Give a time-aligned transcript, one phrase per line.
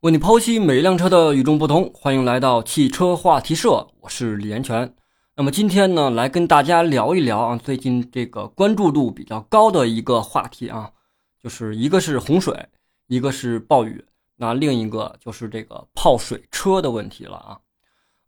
[0.00, 1.92] 为你剖析每一辆车的与众不同。
[1.92, 4.94] 欢迎来到汽车话题社，我是李延全。
[5.36, 10.90] 那么今天呢，来跟大家聊一聊啊，最近这个关注度比较高的一个话题啊，
[11.38, 12.66] 就是一个是洪水，
[13.08, 14.02] 一个是暴雨，
[14.36, 17.60] 那另一个就是这个泡水车的问题了啊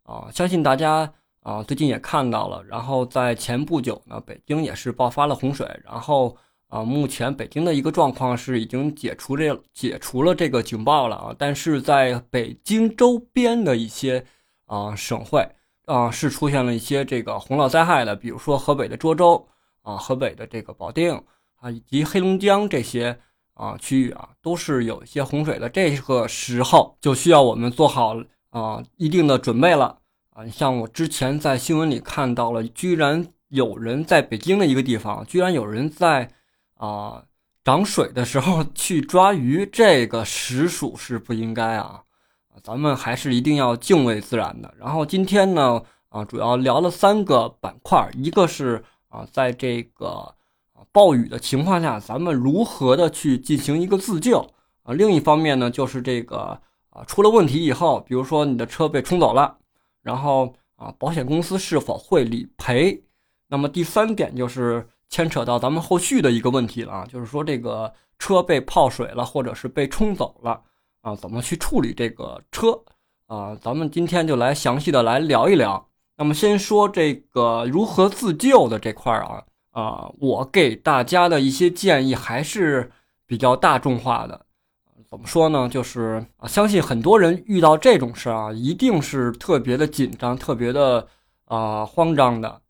[0.03, 1.11] 啊，相信大家
[1.41, 6.37] 啊最近也看到了，然后在前不久呢，北京也是爆发了洪水，然后。
[6.73, 14.25] 啊，目前北京的一个状况是已经解除这解除了这个警报了啊，但是在北京周边的一些
[14.65, 15.47] 啊省会
[15.85, 19.47] 啊是出现了一些这个洪涝灾害的，比如说河北的涿州
[19.83, 21.13] 啊、河北的这个保定
[21.59, 23.15] 啊以及黑龙江这些
[23.53, 25.69] 啊区域啊都是有一些洪水的。
[25.69, 28.17] 这个时候就需要我们做好
[28.49, 29.99] 啊一定的准备了
[30.31, 30.47] 啊。
[30.47, 36.31] 像我之前在新闻里看到了，居然有人在北京的一个地方，居然有人在。
[36.75, 37.23] 啊，
[37.63, 42.03] 涨水的时候去抓鱼，这个实属是不应该啊！
[42.61, 44.73] 咱们还是一定要敬畏自然的。
[44.77, 50.35] 然后今天呢，啊，主要聊了三个板块，一个是啊，在这个
[50.91, 54.39] 暴雨的情况下，咱们如何的去进行一个自救
[54.83, 54.93] 啊？
[54.93, 59.57] 另一方面呢，就是这个啊，出了问题以后，比如说你的车被冲走了，
[60.01, 63.03] 然后啊，保险公司是否会理赔？
[63.47, 64.85] 那么第三点就是。
[65.13, 70.59] 牵扯到咱们后续的一个问题了啊，就是说这个车被泡水了，或者是被冲走了
[71.03, 72.81] 啊，怎么去处理这个车
[73.27, 73.55] 啊？
[73.61, 75.87] 咱们今天就来详细的来聊一聊。
[76.17, 82.91] 那么先说这个如何自救的这块啊啊，我给大家的一些建议还是
[83.27, 84.47] 比较大众化的。
[85.07, 85.69] 怎么说呢？
[85.69, 91.07] 就是啊，相信很多人遇到这种事啊，一定是特别的紧张，特别的
[91.45, 92.61] 啊慌张的，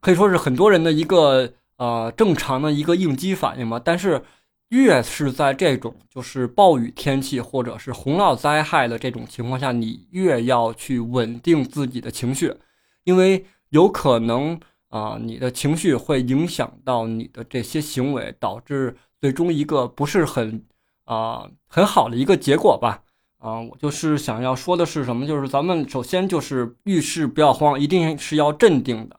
[0.00, 1.52] 可以说是很多人的一个。
[1.82, 3.76] 呃，正常的一个应激反应嘛。
[3.84, 4.22] 但是，
[4.68, 12.54] 越是在这种就是暴雨天气或者是洪涝灾害的这种情况下，你越要去稳定自己的情绪，
[13.02, 14.60] 因为有可能
[14.90, 20.64] 啊，你的情绪会影响到你的这些行为，导致最终一个不是很
[21.04, 23.02] 啊很好的一个结果吧。
[23.38, 25.26] 啊，我就是想要说的是什么？
[25.26, 29.18] 就是咱们首先就是遇事不要慌，一定是要镇定的，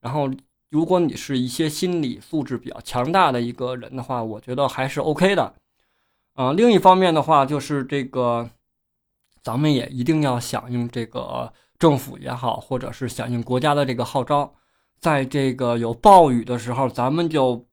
[0.00, 0.28] 然后。
[0.70, 5.52] 如果你是一些心理素质比较强大的一个人的话，我觉得还是 OK 的。
[6.34, 8.48] 啊，另一方面的话，就是这个，
[9.42, 14.54] 咱们也一定要响应这个政府也好，或者是响应国家的这个号召，
[15.00, 17.66] 在这个有暴雨的时候，咱们就，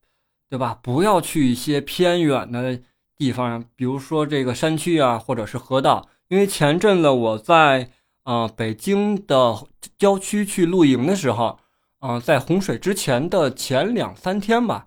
[0.50, 0.76] 对吧？
[0.82, 2.80] 不要去一些偏远的
[3.16, 7.90] 地方，比如说这个山区啊，或者是河道，因为前阵子我在
[8.24, 9.56] 啊北京的
[9.96, 11.60] 郊区去露营的时候。
[11.98, 14.86] 啊，在洪水之前的前两三天吧，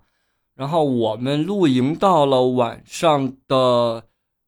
[0.54, 4.04] 然后我们露营到了晚上的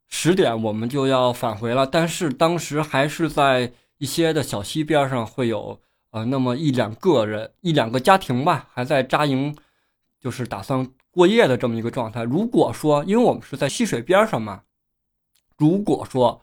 [0.08, 1.86] 十点，我们就要返回了。
[1.86, 9.54] 但是当时还是在一些的小溪边上，会有呃那么一两个人、一两个家庭吧，还在扎营，
[10.18, 12.22] 就是打算过夜的这么一个状态。
[12.22, 14.62] 如果说，因为我们是在溪水边上嘛，
[15.58, 16.40] 如果说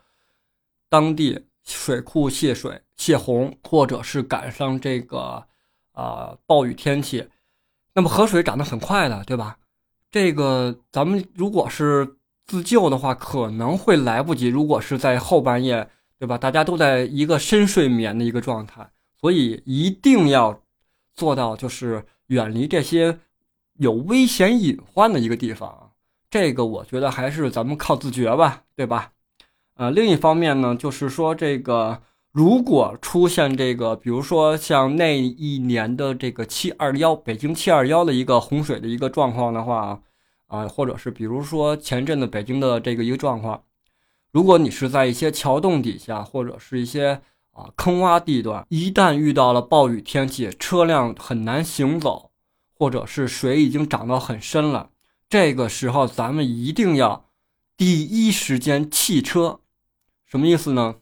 [0.88, 5.48] 当地水库泄水、泄洪，或者是赶上这个。
[5.94, 7.28] 啊，暴雨天气，
[7.94, 9.58] 那么河水涨得很快的，对吧？
[10.10, 14.48] 这个咱们如果是自救的话，可能会来不及。
[14.48, 16.38] 如果是在后半夜，对吧？
[16.38, 20.62] 大家都在一个深睡眠的一个状态，所以一定要
[21.14, 23.20] 做到就是远离这些
[23.74, 25.92] 有危险隐患的一个地方。
[26.30, 29.12] 这个我觉得还是咱们靠自觉吧，对吧？
[29.76, 32.02] 呃，另一方面呢，就是说这个。
[32.32, 40.02] 如果出现这个，比如说像那一年的这个七二幺北京七二幺的一个洪水的一个状况的话，
[40.48, 43.64] 啊，或者是比如说前阵子北京的这个一个状况，
[44.32, 52.32] 如果你是在一些桥洞底下或者是一些啊坑洼地段，一旦遇到了暴雨天气，车辆很难行走，
[52.74, 54.92] 或者是水已经涨到很深了，
[55.28, 57.26] 这个时候咱们一定要
[57.76, 59.60] 第一时间弃车，
[60.26, 60.96] 什么意思呢？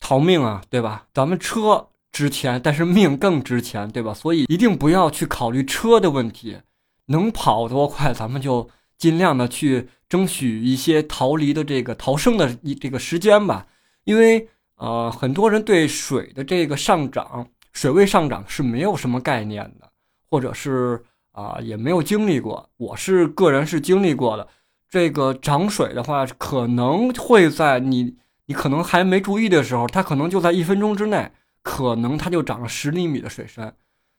[0.00, 1.06] 逃命啊，对吧？
[1.12, 4.14] 咱们车值钱，但是命更值钱，对吧？
[4.14, 6.58] 所以一定不要去考虑车的问题，
[7.06, 13.66] 能跑多快，咱们就尽量的去争取一些逃离的这个逃生的一这个时间吧。
[14.04, 19.90] 因为呃，很多人对水的这个上涨、水位上涨是没有什么概念的，
[20.30, 21.02] 或者是
[21.32, 22.68] 啊也没有经历过。
[22.78, 24.48] 我是个人是经历过的，
[24.88, 28.16] 这个涨水的话，可能会在你。
[28.48, 31.30] 你可能还没注意的时候，它可能就在一分钟之内，
[31.62, 33.74] 可能它就涨了十厘米的水深。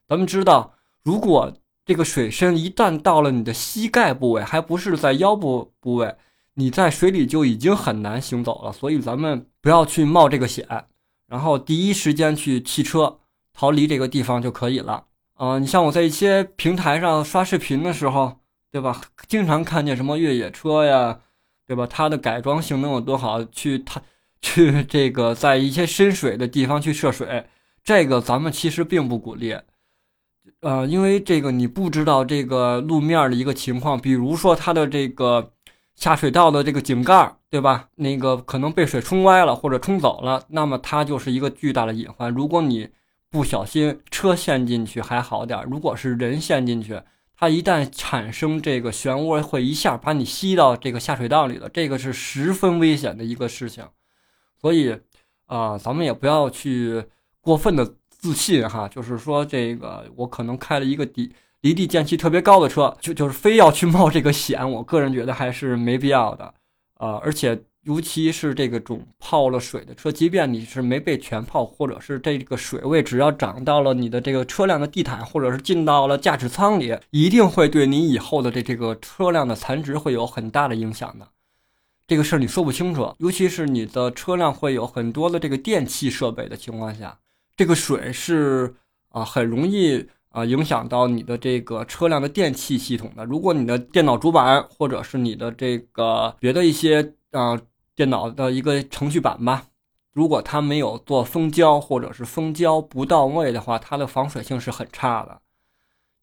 [0.07, 1.51] 咱们知道，如果
[1.83, 6.15] 这个水深一旦到了你的膝盖部位，还不是在腰部部位，
[6.53, 10.85] 你在水里就已经很难行走了，所以咱们不要去冒这个险，
[11.25, 13.19] 然后第一时间去弃车
[13.51, 15.05] 逃离这个地方就可以了。
[15.37, 18.37] 嗯，你像我在一些平台上刷视频的时候，
[18.71, 19.01] 对吧？
[19.27, 21.19] 经常看见什么越野车呀，
[21.65, 21.87] 对吧？
[21.87, 23.43] 它的改装性能有多好？
[23.45, 23.99] 去它
[24.51, 27.45] 去这个在一些深水的地方去涉水，
[27.83, 29.57] 这个咱们其实并不鼓励。
[30.61, 35.51] 呃，因为这个你不知道这个路面的一个情况，比如说它的这个
[35.95, 37.89] 下水道的这个井盖，对吧？
[37.95, 42.33] 那个可能被水冲歪了或者冲走了，那么它就是一个巨大的隐患。
[42.33, 42.89] 如果你
[43.29, 46.99] 不小心车陷进去还好点，如果是人陷进去，
[47.35, 53.85] 它一旦产生这个漩涡，会一下把你吸到这个下水道里的，这个是十分危险的一个事情。
[54.61, 54.97] 所以，
[55.45, 57.03] 啊，咱们也不要去
[57.41, 57.95] 过分的。
[58.21, 66.53] 自信哈，就是说这个我可能开了一个离离地间隙特别高的车，就就是非要去冒这个险，我个人觉得还是没必要的，
[66.97, 81.25] 呃，而且尤其是这个种泡了水的车，即便你是没被全泡，或者是这个水位只要涨到了你的这个车辆的地毯，或者是进到了驾驶舱里，一定会对你以后的这这个车辆的残值会有很大的影响的。
[82.09, 87.15] 这个事儿你说不清楚，尤其是你的车辆会有很多的这个电气设备的情况下。
[87.55, 88.73] 这个水是
[89.09, 93.23] 啊，很容易啊影响到你的这个车辆的电气系统的。
[93.25, 97.61] 如果你的电脑主板或者是你的这个别的一些啊
[97.95, 99.67] 电脑的一个程序板吧，
[100.11, 105.39] 如果它没有做封胶或者是封胶不到位的话，它的防水性是很差的。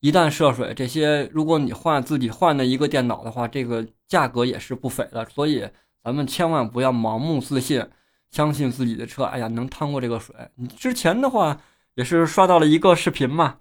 [0.00, 5.24] 一旦涉水，这些如果你换自己换的一个电脑的话，这个价格也是不菲的。
[5.26, 5.68] 所以
[6.02, 7.86] 咱们千万不要盲目自信。
[8.28, 10.34] 相信自己的车，哎呀，能趟过这个水。
[10.56, 11.58] 你之前的话
[11.94, 13.58] 也是刷到了一个视频嘛，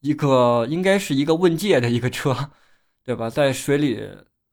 [0.00, 2.50] 一个应该是一个问界的一个车，
[3.04, 3.28] 对吧？
[3.28, 4.08] 在水里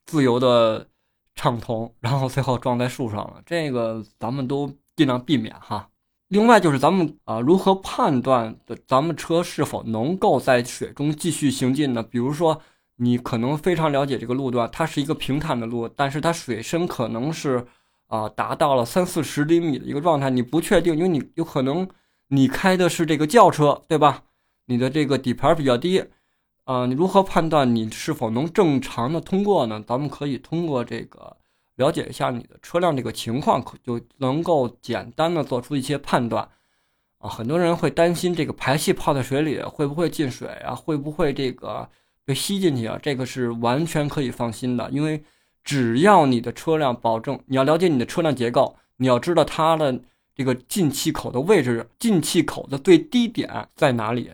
[0.06, 0.89] 自由的
[1.35, 3.41] 畅通，然后最后撞在树上了。
[3.45, 5.88] 这个咱们都尽量避免哈。
[6.30, 12.01] 另外就是咱们啊，如何判断咱们车是否能够在水中继续行进呢？
[12.01, 12.59] 比如说，
[12.98, 17.66] 你可能非常了解这个路段，它是一个平坦的路，但是它水深可能是。
[18.07, 21.88] 啊，达到了三四十厘米的一个状态，你不确定，因为你有可能
[22.28, 24.25] 你开的是这个轿车，对吧？
[24.66, 26.06] 你的这个底盘比较低，
[26.66, 29.84] 啊，你如何判断你是否能正常的通过呢？
[29.88, 31.36] 咱们可以通过这个
[31.78, 36.48] 了解一下你的车辆这个情况，就能够简单的做出一些判断。
[37.18, 40.75] 啊，很多人会担心这个排气泡在水里会不会进水啊？
[40.75, 41.90] 会不会这个
[42.25, 43.00] 被吸进去啊？
[43.02, 45.24] 这个是完全可以放心的，因为。
[45.66, 49.98] 只要你的车辆保证，你要了解你的车辆结构，你要知道它的
[50.36, 54.30] 这个进气口的位置，进气口的最低点在哪里，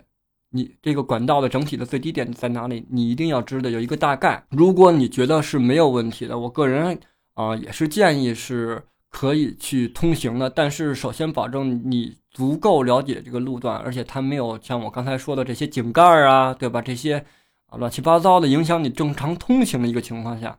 [0.50, 4.44] 你这个管道的整体的最低点在哪里，你一定要知道有一个大概。
[4.50, 7.00] 如果你觉得是没有问题的，我个人
[7.36, 8.82] 啊也是建议是
[9.12, 10.50] 可以去通行的。
[10.50, 16.82] 但是首先保证你足够了解这个路段，而且它没有像我刚才说的这些井盖啊，对吧？
[16.82, 17.24] 这些
[17.70, 20.58] 啊乱七八糟的影响你正常通行的一个情况下。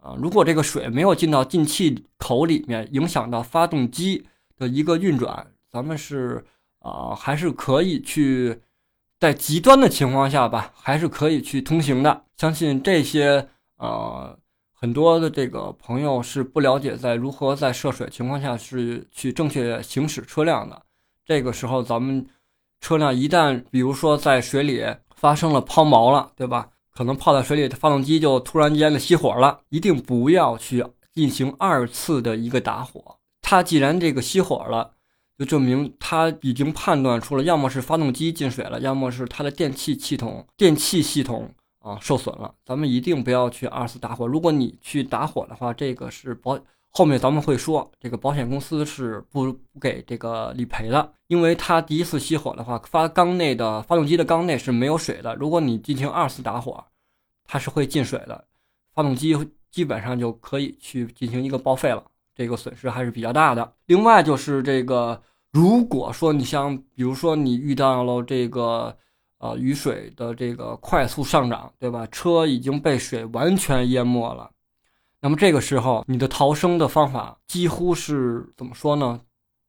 [0.00, 4.24] 啊，如果这个水没有进到进气口里面，影响到发动机
[4.56, 6.44] 的一个运转，咱们是
[6.78, 8.60] 啊，还是可以去
[9.18, 12.24] 在极端的情况下吧，还是可以去通行的。
[12.36, 14.38] 相信这些呃
[14.72, 20.80] 很多的这个朋友是不了解在如何在涉水情况下是去正确行驶车辆的。
[21.24, 22.24] 这个时候，咱们
[22.80, 24.86] 车辆一旦比如说在水里
[25.18, 26.68] 发生了抛锚了，对吧？
[26.92, 29.60] 可能泡在水里的，发动机就突然间的熄火了。
[29.68, 33.16] 一定不要去进行二次的一个打火。
[33.42, 34.92] 它既然这个熄火了，
[35.36, 42.54] 就证明它已经判断出了，要么是发动机进水了，要么是它的电气系统、电气系统啊受损了。
[42.64, 44.24] 咱们一定不要去二次打火。
[44.24, 46.58] 如果你去打火的话，这个是保。
[46.90, 55.34] 后面咱们会说，这个保险公司是不不给这个理赔的，因为它第一次熄火的话，发缸内的发动机的缸内是没有水的。
[55.36, 56.84] 如果你进行二次打火，
[57.44, 58.44] 它是会进水的，
[58.94, 59.36] 发动机
[59.70, 62.02] 基本上就可以去进行一个报废了，
[62.34, 63.72] 这个损失还是比较大的。
[63.86, 65.20] 另外就是这个，
[65.52, 68.96] 如果说你像比如说你遇到了这个
[69.38, 72.06] 呃雨水的这个快速上涨，对吧？
[72.10, 74.50] 车已经被水完全淹没了。
[75.20, 79.20] 那么这个时候，你的逃生的方法几乎是怎么说呢？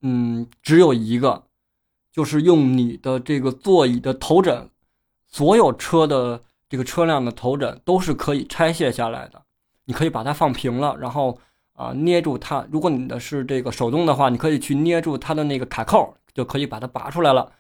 [0.01, 1.45] 嗯，只有一个，
[2.11, 4.69] 就是用你的这个座椅的头枕，
[5.25, 9.41] 所有车的这个车辆的头枕都是可以拆卸下来的。
[9.85, 11.39] 你可以把它放平了，然后
[11.73, 12.63] 啊捏住它。
[12.71, 17.51] 如果你的是这个手动的话，你可以去捏住它的那个卡扣，就可以把它拔出来了。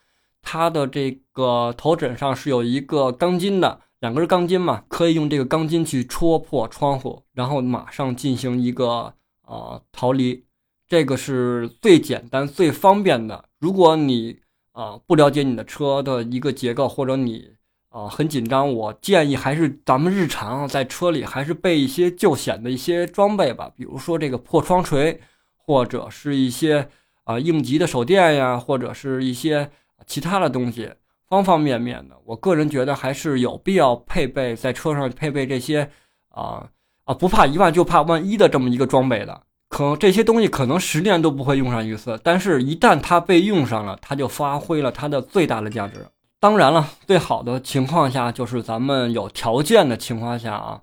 [0.43, 3.81] 它的这个头枕上是有一个钢筋的。
[3.99, 10.45] 两根钢筋嘛，可以用这个钢筋去戳破窗户，然后马上进行一个啊逃离。
[10.87, 13.45] 这个是最简单、最方便的。
[13.59, 14.39] 如果你
[14.71, 17.51] 啊不了解你的车的一个结构，或者你
[17.89, 25.19] 啊很紧张，我建议还是咱们日常在车里还是备一些救险的一些装备吧，比如说这个破窗锤，
[25.55, 26.89] 或者是一些
[27.25, 29.69] 啊应急的手电呀，或者是一些
[30.07, 30.89] 其他的东西。
[31.29, 35.89] 方方面面的，我个人觉得还是有必要配备在车上配备这些
[36.29, 36.67] 啊
[37.03, 39.43] 啊不怕一万就怕万一的这么一个装备的。
[39.69, 46.03] 可这些东西可能十年都不会用上一次，但是一旦它被用上了，它就发挥了它的最大的价值。
[46.39, 50.81] 当然了，最好的情况下就是咱们有条件的情况下啊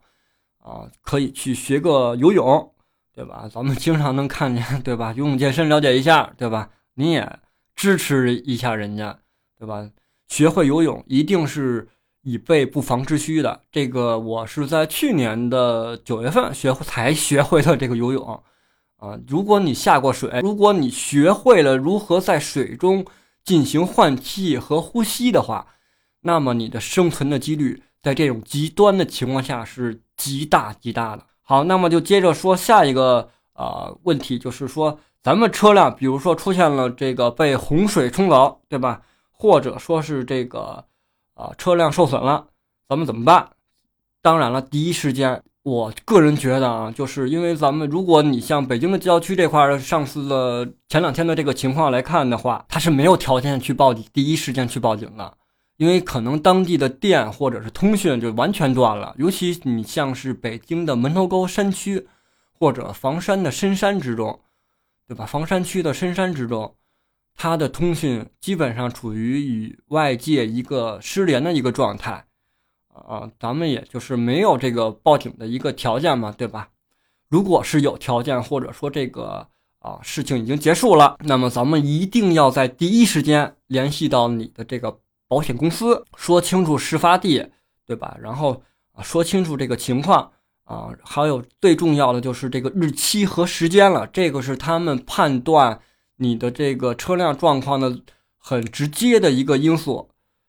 [0.62, 2.72] 啊可以去学个游泳，
[3.12, 3.48] 对吧？
[3.52, 5.12] 咱们经常能看见，对吧？
[5.16, 6.68] 游泳健身了解一下，对吧？
[6.94, 7.40] 你也
[7.74, 9.18] 支持一下人家，
[9.58, 9.88] 对吧？
[10.28, 11.88] 学会游泳一定是
[12.22, 13.60] 以备不防之需的。
[13.70, 18.42] 这个我是在去年的九月份学才学会的这个游泳
[18.98, 19.18] 啊。
[19.28, 23.04] 如果你下过水，如果你学会了如何在水中
[23.44, 25.66] 进行换气和呼吸的话，
[26.22, 31.24] 那么你的生存的几率在这种极端的情况下是极大极大的。
[31.42, 39.02] 好，那么就接着说下一个啊问题，就是说咱们车辆，比如说出现了这个被洪水冲走，对吧？
[39.38, 40.84] 或者说是这个，
[41.34, 42.46] 啊，车辆受损了，
[42.88, 43.50] 咱们怎么办？
[44.22, 55.36] 当然了，第一时间，我个人觉得啊，就是因为咱们，如果你像北京的郊区这块儿，上次的前两天的这个情况来看的话，他是没有条件去报警，第一时间去报警的，
[55.76, 62.08] 因为可能当地的电或者是通讯就完全断了，尤其你像是北京的门头沟山区，
[62.58, 64.40] 或者房山的深山之中，
[65.06, 65.26] 对吧？
[65.26, 66.74] 房山区的深山之中。
[67.36, 72.24] 它的通讯基本上处于与外界一个失联的一个状态，
[72.88, 76.70] 啊，咱们也就是没有这个报警的一个条件嘛，对吧？
[77.28, 79.46] 如果是有条件，或者说这个
[79.80, 87.50] 啊事情已经结束了，那么咱们一定要在第一时间联系到你的这个保险公司，说清楚事发地，
[87.84, 88.16] 对吧？
[88.18, 88.62] 然后
[89.02, 90.32] 说清楚这个情况
[90.64, 95.78] 啊，还有最重要的就是这个日期和时间了，这个是他们判断。
[96.16, 98.00] 你的这个车辆状况的
[98.38, 100.08] 很直接的一个因素，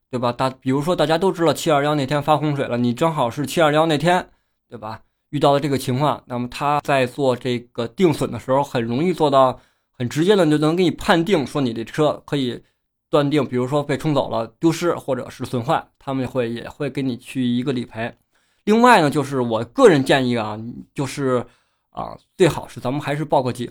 [0.10, 0.32] 对吧？
[0.32, 4.30] 大比如说大家都知道七二幺那天发洪水了，你正好是七二幺那天，
[4.70, 5.02] 对吧？
[5.30, 9.60] 遇到的这个情况，那么他在做这个定损的时候，很容易做到
[9.92, 12.64] 很直接的就能给你判定说你的车可以
[13.10, 18.16] 断定，比如说被冲走了、丢失或者是损坏，他们会也会给你去一个理赔。
[18.64, 20.58] 另外呢，就是我个人建议啊，
[20.94, 21.46] 就是
[21.90, 23.70] 啊，最好是咱们还是报个警。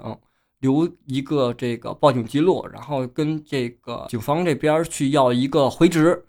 [0.60, 6.24] 留一个这个报警记录，然后跟这个警方这边去要一个回执，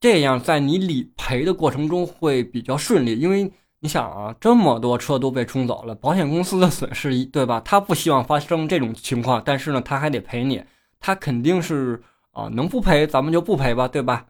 [0.00, 3.18] 这样在你理赔的过程中会比较顺利。
[3.18, 7.60] 因为你想啊，这么多车都被冲走了，保险公司的损失，对吧？
[7.60, 10.62] 他不希望发生这种情况，但是呢，他还得赔你，
[10.98, 14.26] 他肯定是啊，能不赔咱们就不赔吧，对吧？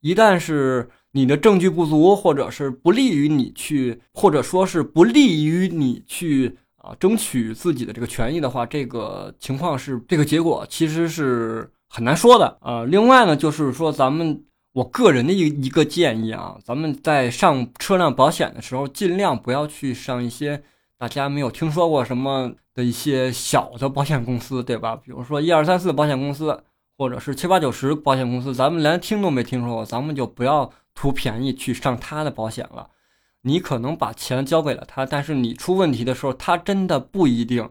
[0.00, 6.56] 一旦是你的证据不足，或者是不利于你去，或者说是不利于你去。
[6.82, 12.84] 啊，争取自己的这个权益的话，这个情况是这个结果其实是很难说的啊。
[12.84, 20.62] 另外呢，就是说咱们我个人的一一个建议啊，咱们在上车辆保险的时候，尽量不要去上一些
[20.96, 24.96] 大家没有听说过什么的一些小的保险公司，对吧？
[24.96, 26.62] 比如说一二三四保险公司，
[26.96, 32.88] 或者是七八九十保险公司，咱们连听都没听说过，咱们就不要图便宜去上他的保险了。
[33.42, 37.70] 你可能把钱交给了他，但是你出问题的时候，他真的不一定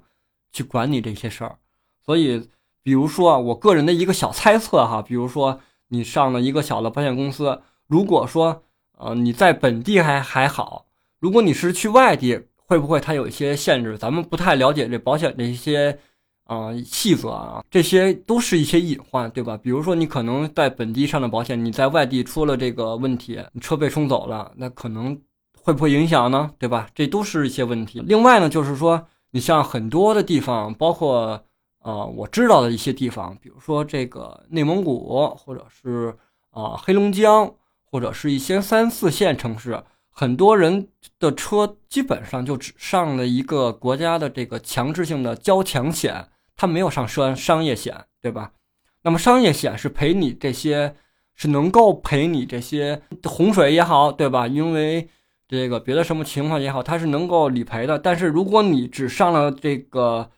[0.52, 1.58] 去管你这些事儿。
[2.04, 2.50] 所以，
[2.82, 5.60] 比如说我个人的一个小猜测哈，比如说
[5.90, 8.64] 你上了一个小的保险公司，如果说
[8.98, 10.88] 呃你在本地还还好，
[11.20, 13.96] 如果你是去外地，会不会它有一些限制？
[13.96, 16.00] 咱们不太了解这保险的一些
[16.46, 19.56] 啊细则啊，这些都是一些隐患，对吧？
[19.56, 25.20] 比如说你可能在本地上的保险，你在外地出了这个问题，车被冲走了，那可能。
[25.62, 26.52] 会不会影响呢？
[26.58, 26.88] 对吧？
[26.94, 28.02] 这都是一些问题。
[28.06, 31.44] 另外呢，就是说，你像很多的地方，包括
[31.82, 36.16] 呃，我知道的一些地方，比如说这个内蒙古，或者是
[36.52, 37.54] 啊黑龙江，
[37.86, 40.90] 或者是一些三四线城市，很多人
[41.20, 48.52] 的车基本上就只上了一个国家的这个强制性的交强险，它没有上商商业险，对吧？
[49.04, 50.96] 那么商业险是赔你这些，
[51.34, 54.46] 是能够赔你这些洪水也好，对吧？
[54.46, 55.08] 因为
[55.50, 57.98] 这个别的什么情况也好，它是能够理赔的。
[57.98, 60.30] 但是如果你只上了这个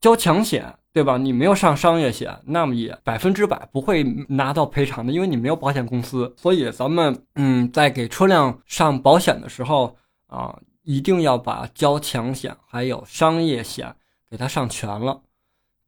[0.00, 1.16] 交强险，对吧？
[1.16, 6.34] 你没有上商业险，那么也百分之百不会拿到赔偿的，因为你没有保险公司。
[6.36, 13.94] 所以咱们嗯，在给车辆上保险的时候啊，一定要把交强险还有商业险
[14.28, 15.20] 给它上全了。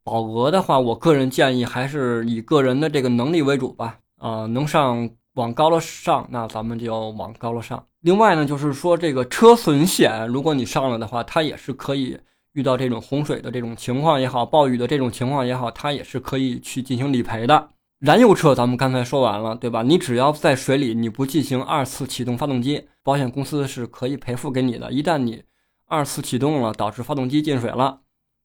[0.05, 3.99] 保额的话，我个人建议还是以个人的这个能力为主吧。
[4.19, 7.85] 啊，能上往高了上，那咱们就往高了上。
[8.01, 12.19] 另外呢，就是说这个车损险，如果你上了的话，它也是可以。
[12.53, 17.69] 遇到这种洪水的这种情况也好，暴雨的这种情况也好，它也是可以去进行理赔的。
[17.97, 19.81] 燃油车咱们刚才说完了，对吧？
[19.81, 24.91] 你只要在水里你不进行二次启动发动机，保险公司是可以赔付给你的。
[24.91, 25.41] 一旦你
[25.87, 28.01] 二次启动了，导致发动机进水了，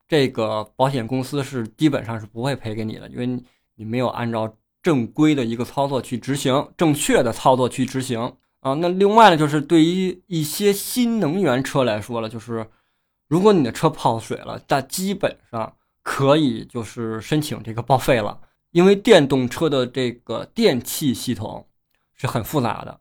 [0.09, 3.27] 这个保险公司是基本上是不会赔给你的，因为
[3.77, 4.51] 你没有按照
[4.89, 8.21] 正规的一个操作去执行，正确的操作去执行
[8.61, 8.75] 啊。
[8.81, 12.67] 那另外呢，就是对于一些新能源车来说了，就是。
[13.31, 18.41] 如果你的车泡水了，那基本上可以就是申请这个报废了，
[18.71, 21.69] 因为电动车的这个电气系统
[22.15, 23.01] 是很复杂的，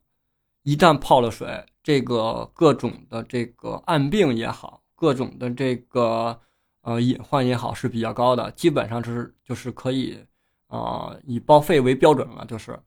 [0.63, 1.47] 一旦泡了水，
[1.81, 6.37] 这个各种的这个暗病也好，各种的这个
[6.81, 10.19] 呃隐患也好是比较高的，基本上就是就是可以
[10.67, 12.79] 啊以报废为标准了，就是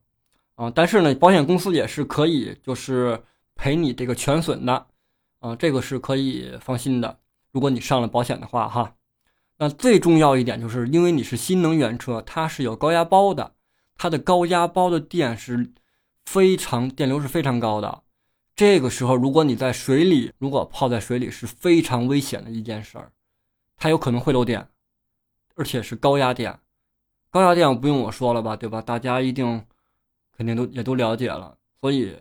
[0.55, 3.23] 啊，但是呢，保险公司也是可以就是
[3.55, 4.87] 赔你这个全损的，
[5.39, 7.19] 啊，这个是可以放心的。
[7.51, 8.95] 如果你上了保险的话，哈，
[9.57, 13.55] 那最重要一点就是因为你是新能源车，它是有高压包的，
[13.95, 15.73] 它的高压包的电是
[16.25, 18.03] 非常电流是非常高的。
[18.55, 23.11] 这个时候，如果你在水里，如果泡在水里是非常危险的一件事儿，
[23.75, 24.69] 它有可能会漏电，
[25.55, 26.59] 而且是高压电。
[27.31, 28.81] 高压电不用我说了吧，对吧？
[28.81, 29.65] 大家一定
[30.35, 31.57] 肯定都也都了解了。
[31.79, 32.15] 所以，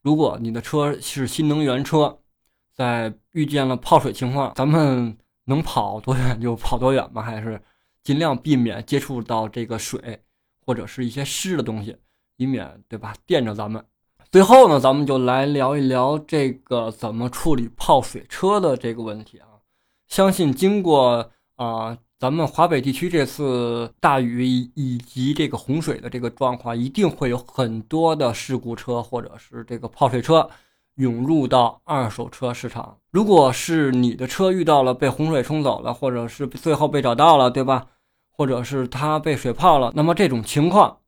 [0.00, 2.20] 如果你的车是新能源车，
[2.72, 7.60] 在遇见了泡水情况，咱们能跑多远就跑多远吧，还是
[8.02, 10.22] 尽量避免接触到这个水
[10.64, 11.96] 或者是一些湿的东西，
[12.36, 13.84] 以免对吧电着咱们。
[14.30, 19.48] 最后呢，咱们就来聊一聊这个怎么处理泡水车的这个问题啊。
[20.06, 30.48] 相信经过啊咱们华北地区这次大雨以以及这个洪水的这个状况，一定会有很多的事故车或者是这个泡水车。
[30.94, 32.96] 涌入到二手车市场。
[33.10, 37.88] 如果是你的车遇到了被洪水冲走了，或者是最后被找到了，对吧？
[38.30, 41.00] 或者是它被水泡了，那么这种情况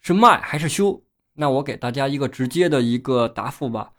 [0.00, 1.00] 是卖还是修？
[1.34, 3.92] 那我给大家一个直接的一个答复吧，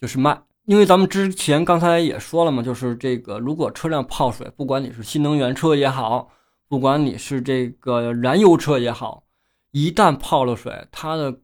[0.00, 0.42] 就是卖。
[0.64, 6.30] 因为咱们之前刚才也说了嘛，就是这个，如果车辆泡水，不管你是新能源车也好，
[6.68, 9.24] 不管你是这个燃油车也好，
[9.72, 11.36] 一旦泡了水，它的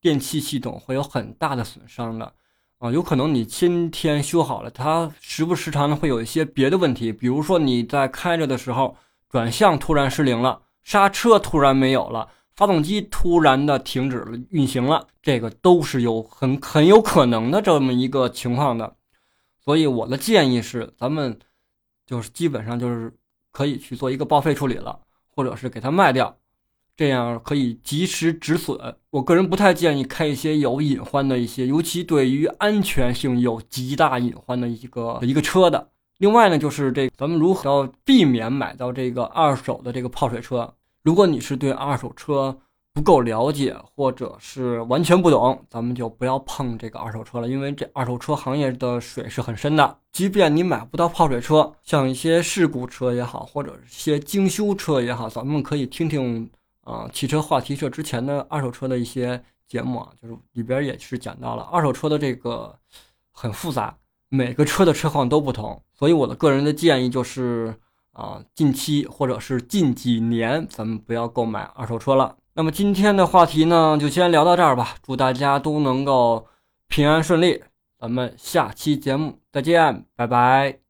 [0.00, 2.32] 电气系统会有很大的损伤的。
[2.78, 8.94] 啊，有可能你今天修好了，它时不时常的会有一些别的问题，比如说你在开着的时候，
[9.30, 18.96] 转向突然失灵了，刹车突然没有了，发动机突然的停止了运行了，这个都是有很很有可能的这么一个情况的。
[19.62, 21.38] 所以我的建议是，咱们
[22.06, 23.12] 就是基本上就是
[23.52, 24.98] 可以去做一个报废处理了，
[25.34, 26.36] 或者是给它卖掉。
[26.96, 28.96] 这样可以及时止损。
[29.10, 35.90] 我个人不太建议开一些有隐患的一些，尤其对于安全性有极大隐患的一个一个车的。
[36.16, 40.72] 另外呢，就是这咱们如何要避免买到这个二手的这个泡水车？
[41.06, 42.58] 如果你是对二手车
[42.92, 49.98] 不够了解，或者是完全不懂，咱们就不要碰这个二手车了，因为这二手车行业的水是很深的。
[50.10, 56.50] 即便你买不到泡水车，像一些事故车也好，或者一些精修车也好，咱们可以听听。
[56.82, 62.76] 啊，汽车话题社之前的二手车的一些节目啊，就是里边也是讲到了二手车的这个
[63.30, 63.96] 很复杂，
[64.28, 67.74] 每个车的车况都不同，所以我的个人的建议就是
[68.16, 72.34] 啊，近期或者是近几年咱们不要购买二手车了。
[72.54, 76.46] 那么今天的话题呢，就先聊到这儿吧，祝大家都能够
[76.88, 77.62] 平安顺利，
[78.00, 80.85] 咱们下期节目再见，拜拜。